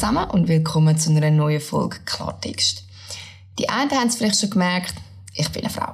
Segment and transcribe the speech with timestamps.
[0.00, 2.84] zusammen und willkommen zu einer neuen Folge Klartext.
[3.58, 4.94] Die einen haben es vielleicht schon gemerkt,
[5.34, 5.92] ich bin eine Frau.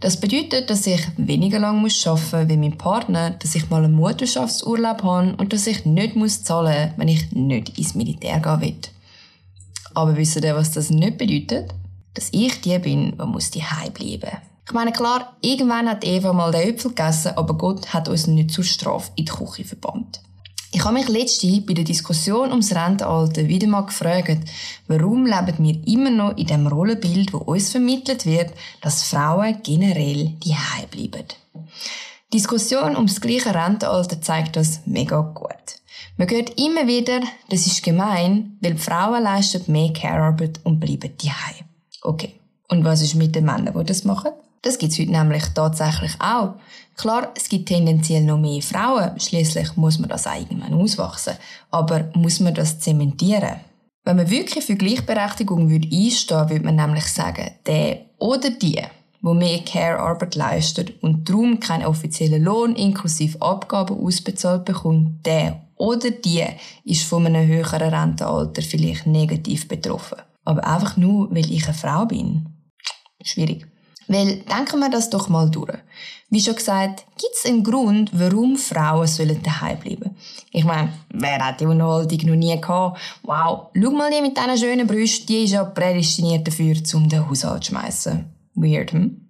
[0.00, 3.94] Das bedeutet, dass ich weniger lang muss arbeiten wie mein Partner, dass ich mal einen
[3.94, 8.80] Mutterschaftsurlaub habe und dass ich nicht muss zahlen wenn ich nicht ins Militär gehen will.
[9.94, 11.72] Aber wisst ihr, was das nicht bedeutet?
[12.14, 13.62] Dass ich die bin, die muss die
[13.94, 14.38] bleiben.
[14.66, 18.50] Ich meine, klar, irgendwann hat Eva mal den Äpfel gegessen, aber Gott hat uns nicht
[18.50, 20.20] zur Strafe in die Küche verbannt.
[20.72, 24.38] Ich habe mich letzte bei der Diskussion ums Rentenalter wieder mal gefragt,
[24.86, 30.34] warum leben wir immer noch in dem Rollenbild, wo uns vermittelt wird, dass Frauen generell
[30.44, 30.54] die
[30.90, 31.26] bleiben.
[32.32, 35.50] Die Diskussion ums gleiche Rentenalter zeigt das mega gut.
[36.16, 41.16] Man hört immer wieder, das ist gemein, weil die Frauen leisten mehr Care-Arbeit und bleiben
[41.20, 41.32] die
[42.02, 42.34] Okay.
[42.68, 44.30] Und was ist mit den Männern, die das machen?
[44.62, 46.54] Das gibt's heute nämlich tatsächlich auch.
[46.96, 49.18] Klar, es gibt tendenziell noch mehr Frauen.
[49.18, 51.34] Schließlich muss man das irgendwann auswachsen.
[51.70, 53.60] Aber muss man das zementieren?
[54.04, 58.82] Wenn man wirklich für Gleichberechtigung würde einstehen, würde man nämlich sagen, der oder die,
[59.22, 66.10] wo mehr Care-Arbeit leistet und darum keinen offiziellen Lohn inklusive Abgaben ausbezahlt bekommt, der oder
[66.10, 66.44] die
[66.84, 70.18] ist von einem höheren Rentenalter vielleicht negativ betroffen.
[70.44, 72.46] Aber einfach nur, weil ich eine Frau bin.
[73.22, 73.66] Schwierig.
[74.10, 75.78] Weil denken wir das doch mal durch.
[76.30, 80.16] Wie schon gesagt, gibt es einen Grund, warum Frauen sollen daheim bleiben?
[80.50, 82.98] Ich meine, wer hat die Unterhaltung noch nie gehabt?
[83.22, 87.28] Wow, schau mal die mit diesen schönen Brüsten, die ist ja prädestiniert dafür, um den
[87.28, 88.24] Haushalt zu schmeißen.
[88.56, 89.28] Weird, hm?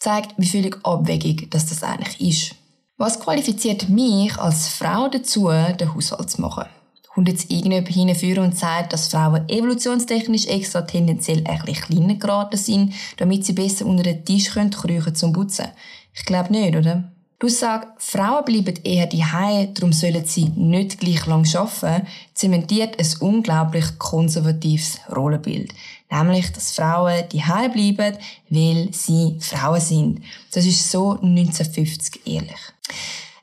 [0.00, 2.54] Zeigt, wie völlig abwegig das eigentlich ist.
[2.96, 6.64] Was qualifiziert mich als Frau dazu, den Haushalt zu machen?
[7.12, 12.94] Kommt jetzt irgendjemand hinführen und sagt, dass Frauen evolutionstechnisch extra tendenziell bisschen kleiner geraten sind,
[13.16, 15.66] damit sie besser unter den Tisch können kriechen zum Putzen?
[16.14, 17.12] Ich glaube nicht, oder?
[17.40, 19.24] Du sagst, Frauen bleiben eher die
[19.72, 25.72] darum sollen sie nicht gleich lang arbeiten, zementiert ein unglaublich konservatives Rollenbild.
[26.10, 28.18] Nämlich, dass Frauen die bleiben,
[28.50, 30.22] weil sie Frauen sind.
[30.52, 32.60] Das ist so 1950 ehrlich.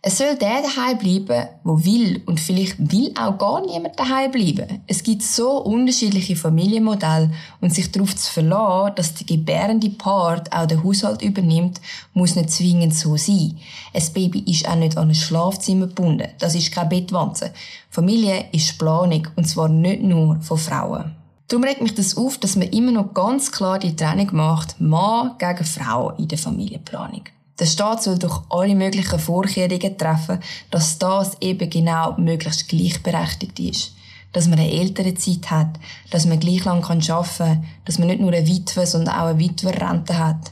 [0.10, 4.82] Es soll der daheim bleiben, wo will und vielleicht will auch gar niemand daheim bleiben.
[4.88, 7.30] Es gibt so unterschiedliche Familienmodelle
[7.60, 11.82] und sich darauf zu verlassen, dass der gebärende Part auch den Haushalt übernimmt,
[12.14, 13.58] muss nicht zwingend so sein.
[13.94, 16.30] Ein Baby ist auch nicht an ein Schlafzimmer gebunden.
[16.40, 17.52] Das ist keine Bettwanze.
[17.90, 21.16] Familie ist Planung und zwar nicht nur von Frauen.
[21.50, 25.32] Darum regt mich das auf, dass man immer noch ganz klar die Trennung macht, Mann
[25.38, 27.24] gegen Frau in der Familienplanung.
[27.60, 33.94] Der Staat soll durch alle möglichen Vorkehrungen treffen, dass das eben genau möglichst gleichberechtigt ist.
[34.32, 35.80] Dass man eine ältere Zeit hat,
[36.12, 37.04] dass man gleich lang arbeiten
[37.38, 40.52] kann, dass man nicht nur eine Witwe, sondern auch eine Witwerrente hat.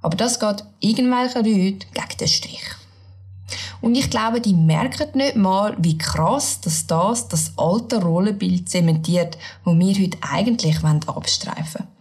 [0.00, 2.64] Aber das geht irgendwelchen Leuten gegen den Strich.
[3.80, 9.36] Und ich glaube, die merken nicht mal, wie krass dass das das alte Rollenbild zementiert,
[9.64, 11.97] das wir heute eigentlich abstreifen wollen.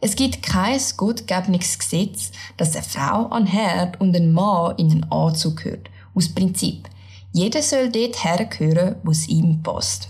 [0.00, 4.92] Es gibt kein gut gegebenes Gesetz, dass eine Frau an Herd und ein Mann in
[4.92, 5.90] einen Anzug gehört.
[6.14, 6.88] Aus Prinzip.
[7.32, 10.08] Jeder soll dort hergehören, wo es ihm passt.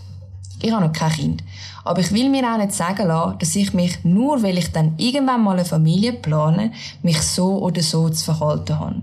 [0.61, 1.45] Ich habe noch kein Kind.
[1.85, 4.95] Aber ich will mir auch nicht sagen lassen, dass ich mich, nur weil ich dann
[4.99, 6.73] irgendwann mal eine Familie plane,
[7.03, 9.03] mich so oder so zu verhalten habe.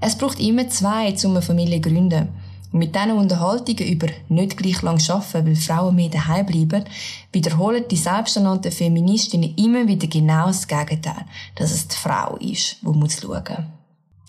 [0.00, 2.28] Es braucht immer zwei, um eine Familie zu gründen.
[2.72, 6.84] Und mit diesen Unterhaltungen über nicht gleich lang arbeiten, weil Frauen mehr daheim bleiben,
[7.32, 11.24] wiederholen die selbsternannten Feministinnen immer wieder genau das Gegenteil,
[11.54, 13.78] dass es die Frau ist, die muss schauen.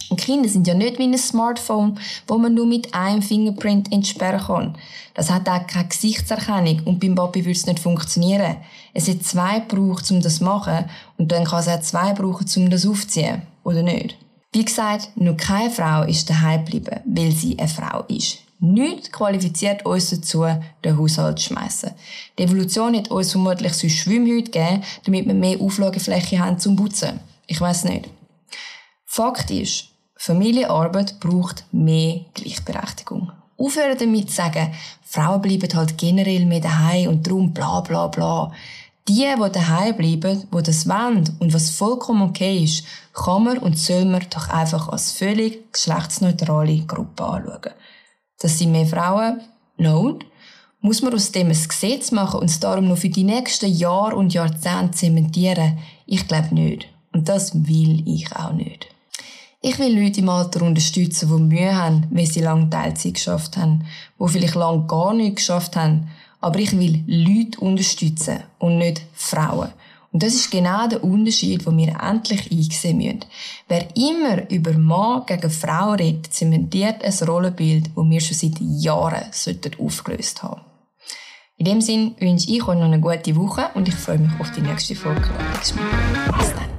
[0.10, 4.40] Und Kinder sind ja nicht wie ein Smartphone, wo man nur mit einem Fingerprint entsperren
[4.40, 4.78] kann.
[5.14, 8.58] Das hat auch keine Gesichtserkennung und beim Papi würde es nicht funktionieren.
[8.94, 10.86] Es hat zwei gebraucht, um das zu machen
[11.18, 13.44] und dann kann es auch zwei brauchen, um das aufzuziehen.
[13.64, 14.18] Oder nicht?
[14.52, 18.40] Wie gesagt, nur keine Frau ist daheim geblieben, weil sie eine Frau ist.
[18.62, 20.46] Nichts qualifiziert uns dazu,
[20.84, 21.92] den Haushalt zu schmeissen.
[22.38, 27.20] Die Evolution hat uns vermutlich so Schwimmhüte gegeben, damit wir mehr Auflagefläche haben zum Putzen.
[27.48, 28.10] Ich weiß nicht.
[29.06, 33.31] Fakt ist, Familienarbeit braucht mehr Gleichberechtigung.
[33.57, 34.74] Aufhören damit zu sagen,
[35.04, 38.51] Frauen bleiben halt generell mehr daheim und darum bla bla bla.
[39.10, 42.84] Die, die daheim bleiben, die das wollen und was vollkommen okay ist,
[43.14, 47.74] kann man und soll man doch einfach als völlig geschlechtsneutrale Gruppe anschauen.
[48.40, 49.42] Das sind mehr Frauen?
[49.78, 50.20] No.
[50.82, 54.16] Muss man aus dem ein Gesetz machen und es darum noch für die nächsten Jahre
[54.16, 55.80] und Jahrzehnte zementieren?
[56.06, 56.88] Ich glaube nicht.
[57.12, 58.88] Und das will ich auch nicht.
[59.62, 63.86] Ich will Leute im Alter unterstützen, die Mühe haben, weil sie lange Teilzeit geschafft haben,
[64.20, 66.10] die vielleicht lange gar nichts geschafft haben.
[66.41, 69.69] Aber ich will Leute unterstützen und nicht Frauen.
[70.12, 73.25] Und das ist genau der Unterschied, den wir endlich einsehen müssen.
[73.68, 79.24] Wer immer über Mann gegen Frau redet, zementiert ein Rollenbild, das wir schon seit Jahren
[79.80, 80.62] aufgelöst haben
[81.57, 84.51] In dem Sinne wünsche ich euch noch eine gute Woche und ich freue mich auf
[84.51, 85.30] die nächste Folge.
[85.59, 85.74] Bis
[86.56, 86.79] dann.